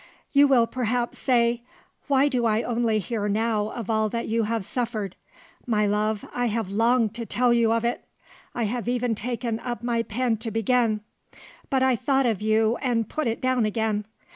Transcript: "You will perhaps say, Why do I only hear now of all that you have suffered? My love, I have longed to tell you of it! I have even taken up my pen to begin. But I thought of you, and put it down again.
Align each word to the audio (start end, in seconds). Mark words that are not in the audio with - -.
"You 0.33 0.47
will 0.47 0.65
perhaps 0.65 1.19
say, 1.19 1.61
Why 2.07 2.27
do 2.27 2.47
I 2.47 2.63
only 2.63 2.97
hear 2.97 3.29
now 3.29 3.69
of 3.69 3.87
all 3.87 4.09
that 4.09 4.27
you 4.27 4.45
have 4.45 4.65
suffered? 4.65 5.15
My 5.67 5.85
love, 5.85 6.25
I 6.33 6.47
have 6.47 6.71
longed 6.71 7.13
to 7.13 7.25
tell 7.27 7.53
you 7.53 7.71
of 7.71 7.85
it! 7.85 8.03
I 8.55 8.63
have 8.63 8.87
even 8.87 9.13
taken 9.13 9.59
up 9.59 9.83
my 9.83 10.01
pen 10.01 10.37
to 10.37 10.49
begin. 10.49 11.01
But 11.69 11.83
I 11.83 11.95
thought 11.95 12.25
of 12.25 12.41
you, 12.41 12.77
and 12.77 13.07
put 13.07 13.27
it 13.27 13.41
down 13.41 13.63
again. 13.63 14.05